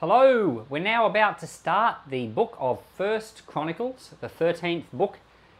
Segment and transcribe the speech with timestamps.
[0.00, 5.18] Hello, we're now about to start the book of First Chronicles, the 13th book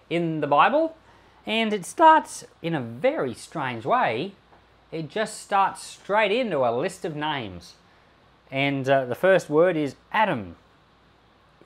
[0.09, 0.97] in the Bible,
[1.45, 4.33] and it starts in a very strange way.
[4.91, 7.75] It just starts straight into a list of names,
[8.51, 10.57] and uh, the first word is Adam.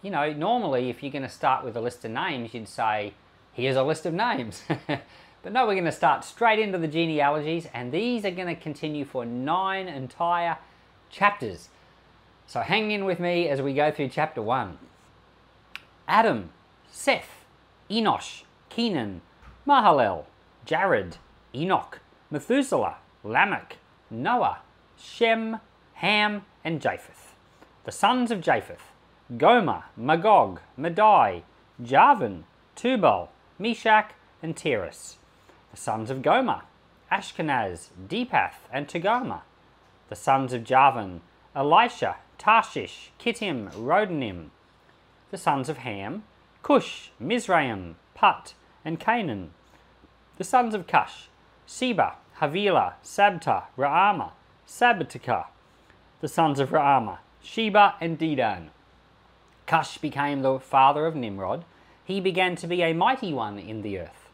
[0.02, 3.14] You know, normally if you're going to start with a list of names, you'd say,
[3.52, 4.64] Here's a list of names.
[4.88, 8.60] but no, we're going to start straight into the genealogies, and these are going to
[8.60, 10.58] continue for nine entire
[11.08, 11.68] chapters.
[12.46, 14.78] So hang in with me as we go through chapter 1.
[16.06, 16.50] Adam,
[16.90, 17.44] Seth,
[17.90, 19.22] Enosh, Kenan,
[19.66, 20.24] Mahalalel,
[20.64, 21.16] Jared,
[21.54, 23.78] Enoch, Methuselah, Lamech,
[24.10, 24.58] Noah,
[24.98, 25.60] Shem,
[25.94, 27.34] Ham, and Japheth.
[27.84, 28.92] The sons of Japheth,
[29.36, 31.42] Gomer, Magog, Madai,
[31.82, 32.44] Javan,
[32.76, 35.16] Tubal, Meshech, and Tiras.
[35.70, 36.62] The sons of Gomer,
[37.10, 39.42] Ashkenaz, Diphath, and Togarmah.
[40.08, 41.22] The sons of Javan,
[41.56, 44.50] Elisha, Tarshish, Kittim, Rodanim.
[45.30, 46.24] The sons of Ham,
[46.62, 48.54] Cush, Mizraim, Put,
[48.84, 49.50] and Canaan.
[50.38, 51.28] The sons of Cush,
[51.66, 54.32] Seba, Havilah, Sabta, Raama,
[54.66, 55.46] Sabteca.
[56.20, 58.68] The sons of Raama, Sheba, and Dedan.
[59.66, 61.64] Cush became the father of Nimrod.
[62.04, 64.28] He began to be a mighty one in the earth.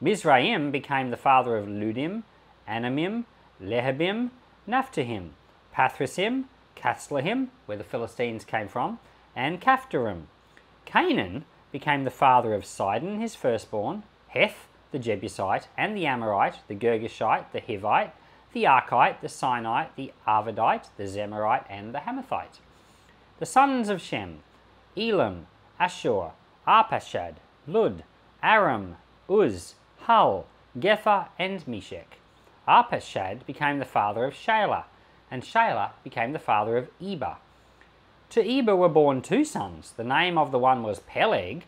[0.00, 2.22] Mizraim became the father of Ludim,
[2.68, 3.24] Anamim,
[3.62, 4.30] Lehabim,
[4.68, 5.30] Naphtuhim,
[5.74, 6.44] Pathrusim,
[6.78, 8.98] Casluhim, where the Philistines came from,
[9.34, 10.24] and Caphtorim.
[10.84, 16.74] Canaan became the father of Sidon, his firstborn, Heth, the Jebusite, and the Amorite, the
[16.74, 18.12] Girgashite, the Hivite,
[18.52, 22.60] the Arkite, the Sinite, the Arvadite, the Zemarite, and the Hamathite.
[23.38, 24.40] The sons of Shem,
[24.96, 25.46] Elam,
[25.78, 26.30] Ashur,
[26.66, 27.34] Arpachshad,
[27.66, 28.04] Lud,
[28.42, 28.96] Aram,
[29.30, 29.74] Uz,
[30.06, 30.46] Hul,
[30.78, 32.18] Gether, and Meshech.
[32.66, 34.84] Arpachshad became the father of Shelah,
[35.30, 37.36] and Shelah became the father of Eber.
[38.30, 39.92] To Eber were born two sons.
[39.96, 41.64] The name of the one was Peleg,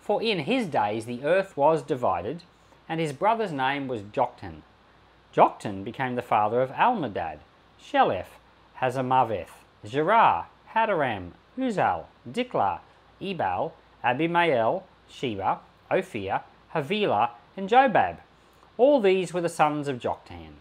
[0.00, 2.42] for in his days the earth was divided,
[2.88, 4.62] and his brother's name was Joktan.
[5.34, 7.38] Joktan became the father of Almodad,
[7.80, 8.38] Sheleph,
[8.80, 12.80] Hazarmaveth, Zerah, Hadoram, Uzal, Diklah,
[13.20, 13.72] Ebal,
[14.04, 15.60] Abimael, Sheba,
[15.90, 16.40] Ophir,
[16.74, 18.18] Havilah, and Jobab.
[18.76, 20.54] All these were the sons of Joktan.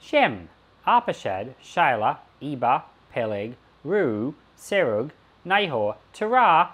[0.00, 0.48] Shem,
[0.88, 2.82] Arpachshad, Shelah, Eber,
[3.12, 5.10] Peleg, Reu, Serug,
[5.44, 6.70] Nahor, Terah,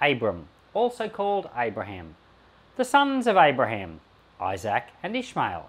[0.00, 2.14] Abram, also called Abraham.
[2.76, 4.00] The sons of Abraham,
[4.40, 5.68] Isaac and Ishmael.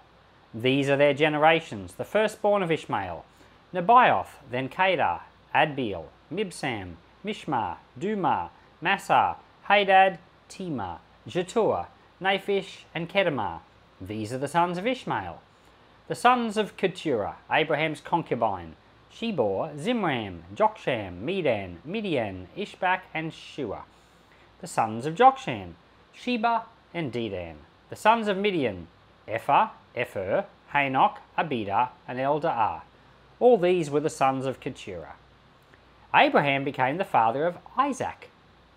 [0.54, 3.26] These are their generations, the firstborn of Ishmael,
[3.74, 5.20] Nebaioth, then Kedar,
[5.54, 8.48] Adbeel, Mibsam, Mishma, Dumah,
[8.80, 10.18] Massa, Hadad,
[10.48, 11.86] Tema, Jetur,
[12.20, 13.60] Naphish, and Kedemah.
[14.00, 15.42] These are the sons of Ishmael.
[16.10, 18.74] The sons of Keturah, Abraham's concubine.
[19.10, 23.84] She bore Zimran, Jokshan, Medan, Midian, Ishbak, and Shua.
[24.60, 25.74] The sons of Jokshan,
[26.12, 27.58] Sheba, and Dedan.
[27.90, 28.88] The sons of Midian,
[29.28, 32.80] Ephah, Epher, Hanoch, Abida, and Eldaah.
[33.38, 35.14] All these were the sons of Keturah.
[36.12, 38.30] Abraham became the father of Isaac.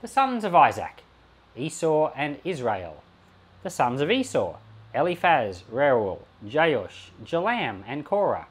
[0.03, 1.01] The sons of Isaac,
[1.57, 3.01] Esau and Israel.
[3.63, 4.57] The sons of Esau,
[4.93, 8.47] Eliphaz, Reuel, Jeush, Jalam, and Korah.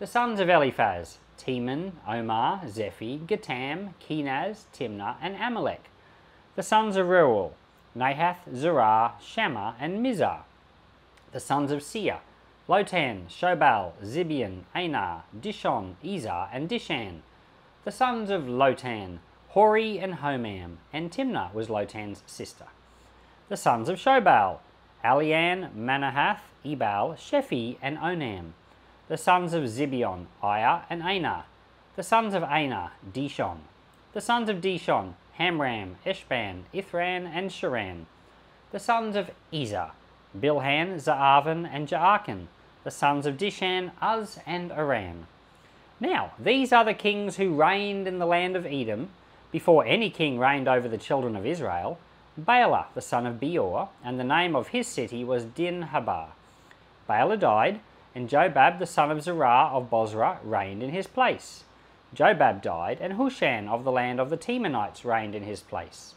[0.00, 5.84] The sons of Eliphaz, Teman, Omar, Zephi, Gatam, Kenaz, Timnah, and Amalek.
[6.56, 7.52] The sons of Reuel,
[7.96, 10.40] Nahath, Zerah, Shammah, and Mizzah.
[11.32, 12.18] The sons of Seir,
[12.68, 17.20] Lotan, Shobal, Zibeon, Anah, Dishon, Ezer, and Dishan.
[17.84, 22.66] The sons of Lotan, Hori and Homam, and Timnah was Lotan's sister.
[23.48, 24.58] The sons of Shobal,
[25.04, 28.52] Alian, Manahath, Ebal, Shephi, and Onam.
[29.08, 31.44] The sons of Zibeon, Aiah, and Anah.
[31.96, 33.58] The sons of Anah, Dishon.
[34.12, 38.04] The sons of Dishon, Hamran, Eshban, Ithran, and Cheran.
[38.72, 39.90] The sons of Ezer,
[40.38, 42.46] Bilhan, Zaavan, and Jaakan.
[42.84, 45.26] The sons of Dishan, Uz, and Aran.
[45.98, 49.10] Now, these are the kings who reigned in the land of Edom,
[49.50, 51.98] before any king reigned over the children of Israel,
[52.36, 56.28] Bela, the son of Beor, and the name of his city was Dinhabah.
[57.06, 57.80] Bela died,
[58.14, 61.64] and Jobab, the son of Zerah of Bozrah, reigned in his place.
[62.14, 66.14] Jobab died, and Husham of the land of the Temanites reigned in his place.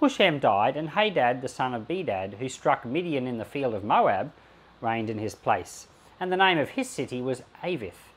[0.00, 3.82] Husham died, and Hadad, the son of Bedad, who struck Midian in the field of
[3.82, 4.32] Moab,
[4.80, 5.88] reigned in his place,
[6.20, 8.12] and the name of his city was Avith.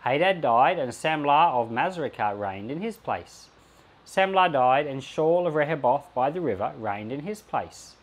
[0.00, 3.48] Hadad died, and Samlah of Masrekah reigned in his place.
[4.08, 7.94] Samlah died, and Shaul of Rehoboth by the river reigned in his place.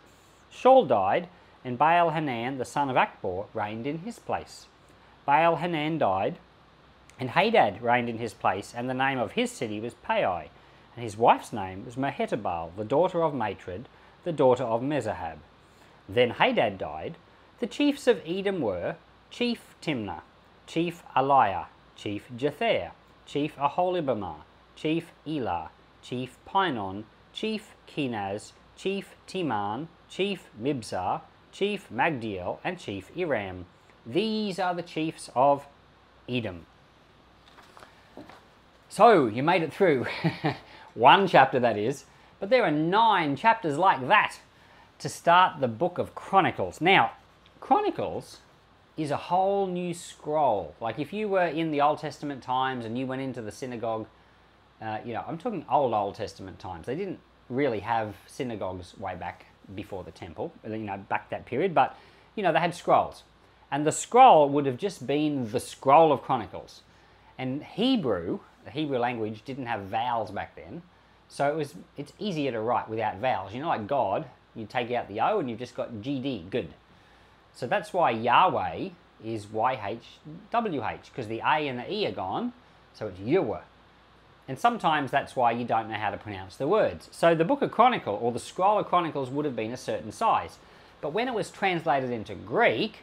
[0.53, 1.27] Shaul died,
[1.63, 4.67] and Baal Hanan, the son of Achbor, reigned in his place.
[5.25, 6.37] Baal Hanan died,
[7.19, 10.51] And Hadad reigned in his place, and the name of his city was Pai,
[10.95, 13.87] and his wife's name was Mehetabel, the daughter of Matred,
[14.23, 15.37] the daughter of Mezahab.
[16.07, 17.15] Then Hadad died.
[17.59, 18.97] The chiefs of Edom were
[19.31, 20.21] Chief Timnah,
[20.67, 21.65] Chief Aliah,
[21.95, 22.91] Chief Jetheth,
[23.25, 24.41] Chief Aholibamah,
[24.75, 25.71] Chief Elah,
[26.07, 31.21] Chief Pinon, Chief Kenaz, Chief Timan, Chief Mibzar,
[31.51, 33.65] Chief Magdiel, and Chief Iram.
[34.05, 35.65] These are the chiefs of
[36.29, 36.67] Edom.
[38.87, 40.05] So, you made it through.
[40.93, 42.05] One chapter, that is.
[42.39, 44.39] But there are nine chapters like that
[44.99, 46.81] to start the book of Chronicles.
[46.81, 47.13] Now,
[47.59, 48.41] Chronicles
[48.95, 50.75] is a whole new scroll.
[50.79, 54.05] Like if you were in the Old Testament times and you went into the synagogue,
[54.81, 56.85] uh, you know, I'm talking old Old Testament times.
[56.85, 57.19] They didn't
[57.49, 61.97] really have synagogues way back before the temple, you know, back that period, but
[62.35, 63.23] you know, they had scrolls.
[63.71, 66.81] And the scroll would have just been the scroll of Chronicles.
[67.37, 70.81] And Hebrew, the Hebrew language didn't have vowels back then.
[71.27, 73.53] So it was it's easier to write without vowels.
[73.53, 74.25] You know, like God,
[74.55, 76.73] you take out the O and you've just got GD, good.
[77.53, 78.89] So that's why Yahweh
[79.23, 82.53] is YHWH, because the A and the E are gone,
[82.93, 83.61] so it's Yahweh.
[84.47, 87.09] And sometimes that's why you don't know how to pronounce the words.
[87.11, 90.11] So the book of Chronicle, or the scroll of Chronicles, would have been a certain
[90.11, 90.57] size.
[91.01, 92.99] But when it was translated into Greek,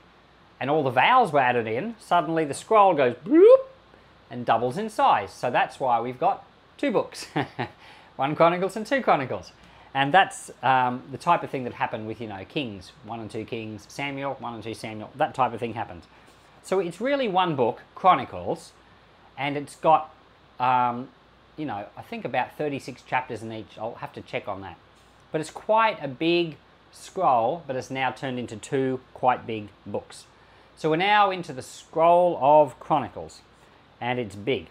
[0.61, 3.67] and all the vowels were added in, suddenly the scroll goes bloop
[4.31, 5.33] and doubles in size.
[5.33, 6.45] So that's why we've got
[6.79, 7.27] two books.
[8.17, 9.51] One Chronicles and two Chronicles.
[9.95, 13.31] And that's um, the type of thing that happened with, you know, Kings, 1 and
[13.31, 16.03] 2 Kings, Samuel, 1 and 2 Samuel, that type of thing happened.
[16.63, 18.73] So it's really one book, Chronicles,
[19.37, 20.15] and it's got,
[20.61, 21.09] um,
[21.57, 23.79] you know, I think about 36 chapters in each.
[23.79, 24.77] I'll have to check on that.
[25.31, 26.57] But it's quite a big
[26.93, 30.25] scroll, but it's now turned into two quite big books.
[30.77, 33.41] So we're now into the scroll of Chronicles,
[34.01, 34.67] and it's big.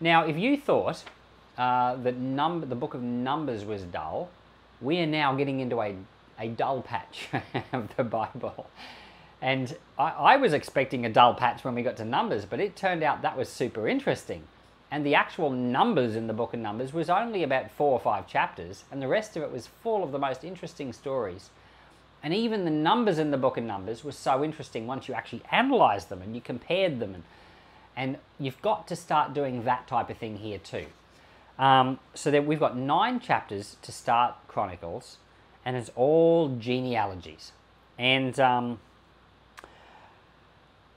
[0.00, 1.04] Now, if you thought
[1.58, 4.30] uh, that number, the book of Numbers was dull,
[4.80, 5.94] we are now getting into a,
[6.38, 7.28] a dull patch
[7.72, 8.70] of the Bible.
[9.42, 12.76] And I, I, was expecting a dull patch when we got to Numbers, but it
[12.76, 14.44] turned out that was super interesting.
[14.90, 18.26] And the actual numbers in the book of Numbers was only about four or five
[18.26, 21.50] chapters, and the rest of it was full of the most interesting stories.
[22.22, 25.42] And even the numbers in the book of Numbers were so interesting once you actually
[25.50, 27.14] analysed them and you compared them.
[27.14, 27.24] And,
[27.96, 30.86] and you've got to start doing that type of thing here too.
[31.58, 35.18] Um, so that we've got nine chapters to start Chronicles,
[35.64, 37.52] and it's all genealogies.
[37.98, 38.80] And um,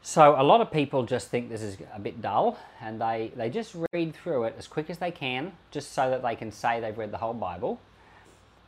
[0.05, 3.49] so a lot of people just think this is a bit dull, and they, they
[3.49, 6.81] just read through it as quick as they can, just so that they can say
[6.81, 7.79] they've read the whole Bible.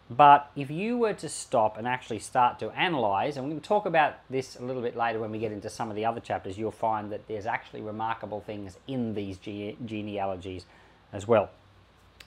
[0.09, 3.67] But if you were to stop and actually start to analyze, and we're going to
[3.67, 6.21] talk about this a little bit later when we get into some of the other
[6.21, 10.65] chapters, you'll find that there's actually remarkable things in these gene genealogies
[11.11, 11.49] as well.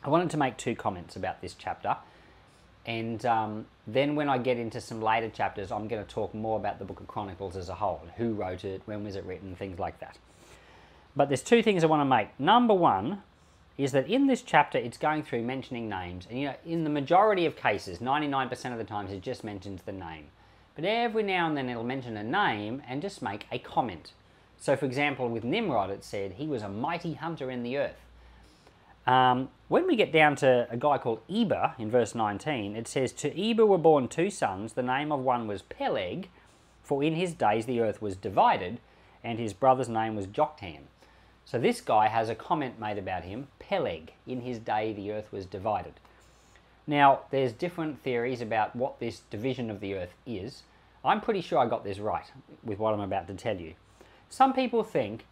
[0.04, 1.96] I wanted to make two comments about this chapter.
[2.88, 6.56] And um, then when I get into some later chapters, I'm going to talk more
[6.56, 8.00] about the Book of Chronicles as a whole.
[8.16, 10.16] Who wrote it, when was it written, things like that.
[11.14, 12.28] But there's two things I want to make.
[12.40, 13.22] Number one
[13.76, 16.26] is that in this chapter, it's going through mentioning names.
[16.30, 19.82] And you know, in the majority of cases, 99% of the times, it just mentions
[19.82, 20.28] the name.
[20.74, 24.12] But every now and then it'll mention a name and just make a comment.
[24.56, 28.00] So for example, with Nimrod, it said, he was a mighty hunter in the earth.
[29.08, 33.10] Um, when we get down to a guy called Eber in verse 19, it says,
[33.14, 34.74] To Eber were born two sons.
[34.74, 36.28] The name of one was Peleg,
[36.82, 38.80] for in his days the earth was divided,
[39.24, 40.80] and his brother's name was Joktan.
[41.46, 44.12] So this guy has a comment made about him, Peleg.
[44.26, 45.94] In his day the earth was divided.
[46.86, 50.64] Now, there's different theories about what this division of the earth is.
[51.02, 52.30] I'm pretty sure I got this right
[52.62, 53.72] with what I'm about to tell you.
[54.28, 55.24] Some people think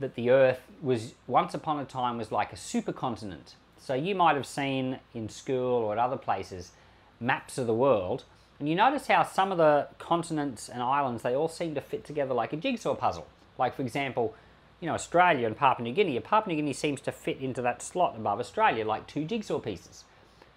[0.00, 3.54] that the Earth was once upon a time was like a supercontinent.
[3.78, 6.72] So you might have seen in school or at other places
[7.20, 8.24] maps of the world,
[8.58, 12.04] and you notice how some of the continents and islands they all seem to fit
[12.04, 13.26] together like a jigsaw puzzle.
[13.58, 14.34] Like for example,
[14.80, 16.18] you know Australia and Papua New Guinea.
[16.20, 20.04] Papua New Guinea seems to fit into that slot above Australia like two jigsaw pieces.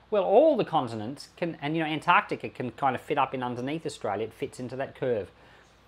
[0.10, 3.42] Well, all the continents can, and you know Antarctica can kind of fit up in
[3.42, 4.28] underneath Australia.
[4.28, 5.32] It fits into that curve.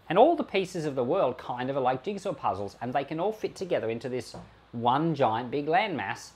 [0.08, 3.04] And all the pieces of the world kind of are like jigsaw puzzles, and they
[3.04, 4.36] can all fit together into this
[4.72, 6.32] one giant big landmass.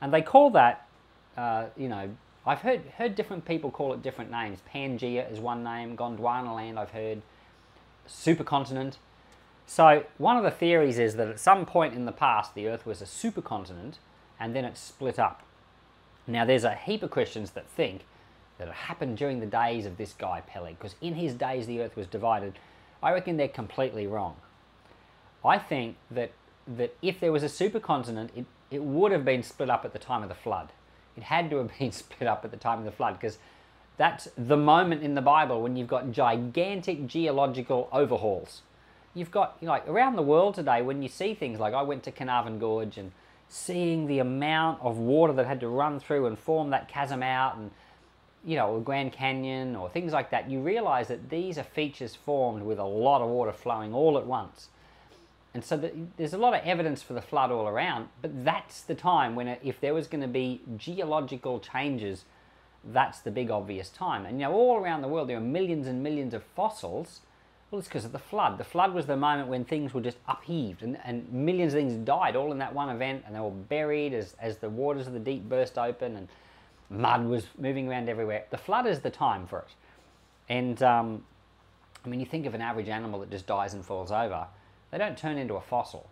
[0.00, 0.86] And they call that,
[1.36, 2.10] uh, you know,
[2.44, 4.58] I've heard, heard different people call it different names.
[4.72, 7.22] Pangea is one name, Gondwana land I've heard,
[8.08, 8.96] supercontinent.
[9.66, 12.86] So one of the theories is that at some point in the past the Earth
[12.86, 13.94] was a supercontinent
[14.38, 15.42] and then it split up.
[16.28, 18.02] Now there's a heap of Christians that think
[18.58, 21.80] that it happened during the days of this guy Peleg, because in his days the
[21.80, 22.54] Earth was divided
[23.02, 24.36] I reckon they're completely wrong.
[25.44, 26.32] I think that
[26.66, 29.98] that if there was a supercontinent, it, it would have been split up at the
[29.98, 30.72] time of the flood.
[31.16, 33.38] It had to have been split up at the time of the flood because
[33.96, 38.62] that's the moment in the Bible when you've got gigantic geological overhauls.
[39.14, 41.82] You've got, you know, like around the world today, when you see things like I
[41.82, 43.12] went to Carnarvon Gorge and
[43.48, 47.56] seeing the amount of water that had to run through and form that chasm out
[47.56, 47.70] and
[48.46, 52.62] you know, Grand Canyon or things like that, you realize that these are features formed
[52.62, 54.68] with a lot of water flowing all at once.
[55.52, 58.82] And so the, there's a lot of evidence for the flood all around, but that's
[58.82, 62.24] the time when, it, if there was going to be geological changes,
[62.84, 64.24] that's the big obvious time.
[64.24, 67.20] And you know, all around the world, there are millions and millions of fossils.
[67.70, 68.58] Well, it's because of the flood.
[68.58, 71.94] The flood was the moment when things were just upheaved and, and millions of things
[71.94, 75.14] died all in that one event and they were buried as, as the waters of
[75.14, 76.28] the deep burst open and
[76.90, 78.44] mud was moving around everywhere.
[78.50, 79.68] The flood is the time for it.
[80.48, 81.24] And um,
[82.04, 84.46] I mean, you think of an average animal that just dies and falls over,
[84.90, 86.08] they don't turn into a fossil.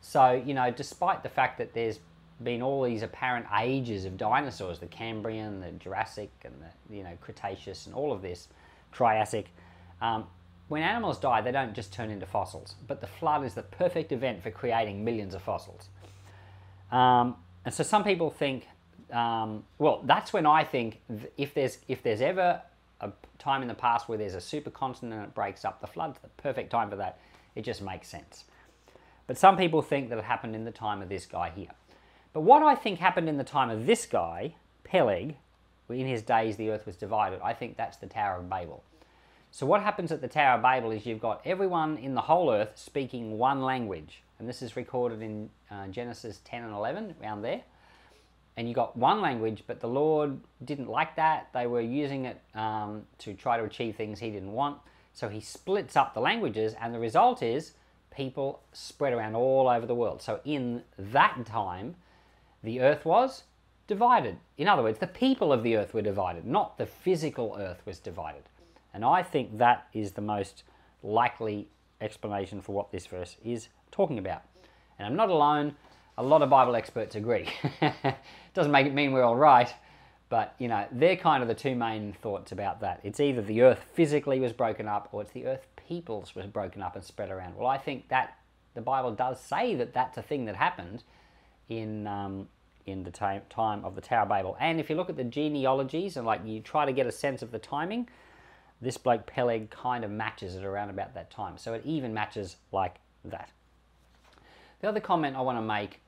[0.00, 2.00] So, you know, despite the fact that there's
[2.42, 7.16] been all these apparent ages of dinosaurs the Cambrian, the Jurassic, and the you know,
[7.20, 8.48] Cretaceous, and all of this,
[8.92, 9.46] Triassic.
[10.00, 10.26] Um,
[10.68, 14.12] when animals die, they don't just turn into fossils, but the flood is the perfect
[14.12, 15.88] event for creating millions of fossils.
[16.90, 18.66] Um, and so some people think
[19.12, 21.00] um, well, that's when I think
[21.36, 22.60] if there's if there's ever
[23.00, 26.18] a time in the past where there's a supercontinent and it breaks up, the flood's
[26.18, 27.18] the perfect time for that.
[27.54, 28.44] It just makes sense.
[29.26, 31.70] But some people think that it happened in the time of this guy here.
[32.32, 35.36] But what I think happened in the time of this guy, Peleg,
[35.88, 38.82] in his days the earth was divided, I think that's the Tower of Babel.
[39.50, 42.52] So what happens at the Tower of Babel is you've got everyone in the whole
[42.52, 44.22] earth speaking one language.
[44.38, 47.62] And this is recorded in uh, Genesis 10 and 11, around there
[48.56, 51.48] and you got one language, but the Lord didn't like that.
[51.52, 54.78] They were using it um, to try to achieve things He didn't want.
[55.12, 57.72] So He splits up the languages, and the result is
[58.14, 60.22] people spread around all over the world.
[60.22, 61.96] So in that time,
[62.62, 63.42] the earth was
[63.86, 64.38] divided.
[64.56, 67.98] In other words, the people of the earth were divided, not the physical earth was
[67.98, 68.42] divided.
[68.94, 70.64] And I think that is the most
[71.02, 71.68] likely
[72.00, 74.42] explanation for what this verse is talking about.
[74.98, 75.76] And I'm not alone
[76.18, 77.48] a lot of Bible experts agree.
[78.54, 79.72] Doesn't make it mean we're all right,
[80.28, 83.00] but you know, they're kind of the two main thoughts about that.
[83.04, 86.82] It's either the earth physically was broken up or it's the earth peoples was broken
[86.82, 87.56] up and spread around.
[87.56, 88.38] Well, I think that
[88.74, 91.02] the Bible does say that that's a thing that happened
[91.68, 92.48] in um,
[92.86, 94.56] in the time of the Tower of Babel.
[94.60, 97.42] And if you look at the genealogies and like you try to get a sense
[97.42, 98.08] of the timing,
[98.80, 101.58] this bloke Peleg kind of matches it around about that time.
[101.58, 103.50] So it even matches like that.
[104.80, 106.00] The other comment I want to make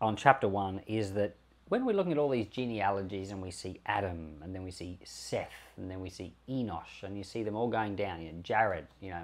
[0.00, 1.36] on chapter 1 is that
[1.68, 4.98] when we're looking at all these genealogies and we see Adam and then we see
[5.04, 8.38] Seth and then we see Enosh and you see them all going down, you know,
[8.42, 9.22] Jared, you know,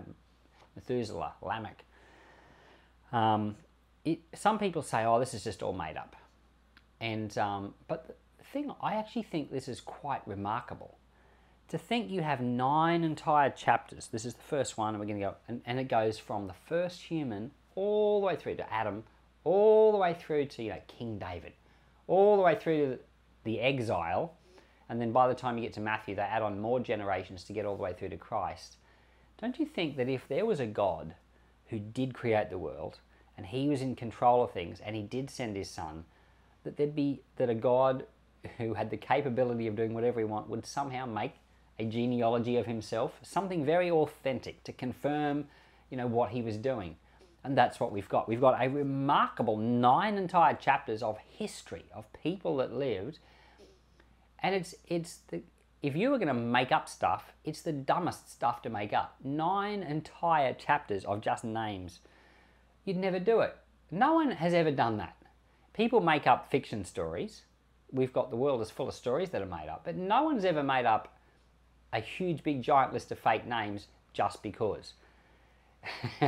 [0.74, 1.84] Methuselah, Lamech.
[3.12, 3.56] Um,
[4.04, 6.16] it, some people say, oh, this is just all made up.
[7.00, 10.96] And, um, but the thing, I actually think this is quite remarkable.
[11.68, 15.20] To think you have nine entire chapters, this is the first one, and we're going
[15.20, 18.72] to go, and, and it goes from the first human all the way through to
[18.72, 19.04] Adam,
[19.50, 21.52] all the way through to you know King David,
[22.06, 22.98] all the way through to
[23.42, 24.34] the exile,
[24.88, 27.52] and then by the time you get to Matthew, they add on more generations to
[27.52, 28.76] get all the way through to Christ.
[29.40, 31.14] Don't you think that if there was a God
[31.68, 32.98] who did create the world
[33.36, 36.04] and he was in control of things and he did send his son,
[36.62, 38.04] that there'd be that a God
[38.58, 41.32] who had the capability of doing whatever he want would somehow make
[41.78, 45.46] a genealogy of himself, something very authentic to confirm,
[45.90, 46.96] you know, what he was doing.
[47.42, 48.28] And that's what we've got.
[48.28, 53.18] We've got a remarkable nine entire chapters of history of people that lived.
[54.42, 55.42] And it's it's the
[55.82, 59.16] if you were going to make up stuff, it's the dumbest stuff to make up.
[59.24, 62.00] Nine entire chapters of just names.
[62.84, 63.56] You'd never do it.
[63.90, 65.16] No one has ever done that.
[65.72, 67.42] People make up fiction stories.
[67.90, 70.44] We've got the world is full of stories that are made up, but no one's
[70.44, 71.16] ever made up
[71.92, 74.92] a huge, big, giant list of fake names just because.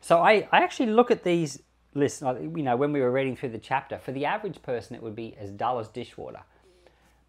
[0.00, 1.62] So I, I actually look at these
[1.94, 5.02] lists, you know, when we were reading through the chapter, for the average person, it
[5.02, 6.42] would be as dull as dishwater.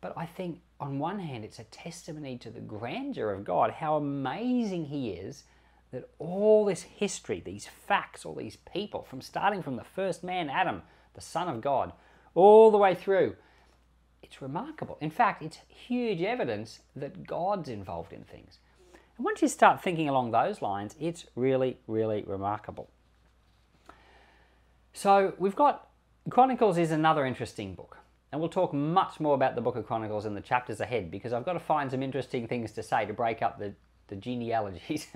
[0.02, 3.96] But I think on one hand, it's a testimony to the grandeur of God, how
[3.96, 5.44] amazing He is
[5.92, 10.50] that all this history, these facts, all these people, from starting from the first man,
[10.50, 10.82] Adam,
[11.14, 11.94] the Son of God,
[12.36, 13.36] all the way through,
[14.22, 14.98] it's remarkable.
[15.00, 18.60] In fact, it's huge evidence that God's involved in things.
[19.18, 22.90] And once you start thinking along those lines, it's really, really remarkable.
[24.94, 25.88] So we've got
[26.30, 27.98] Chronicles is another interesting book.
[28.32, 31.32] And we'll talk much more about the book of Chronicles in the chapters ahead because
[31.32, 33.74] I've got to find some interesting things to say to break up the,
[34.10, 35.08] the genealogies.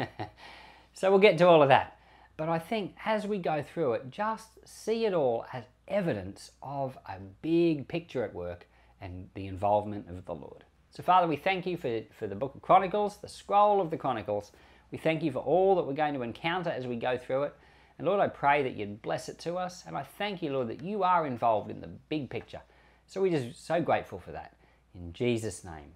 [0.94, 1.98] so we'll get to all of that.
[2.38, 6.98] But I think as we go through it, just see it all as evidence of
[7.06, 8.68] a big picture at work
[9.02, 10.64] and the involvement of the Lord.
[10.92, 13.98] So, Father, we thank you for, for the book of Chronicles, the scroll of the
[13.98, 14.52] Chronicles.
[14.92, 17.56] We thank you for all that we're going to encounter as we go through it.
[17.98, 19.86] And Lord, I pray that you'd bless it to us.
[19.88, 22.62] And I thank you, Lord, that you are involved in the big picture.
[23.08, 24.54] So we're just so grateful for that.
[24.94, 25.94] In Jesus' name.